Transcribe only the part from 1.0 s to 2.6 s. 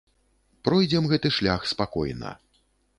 гэты шлях спакойна.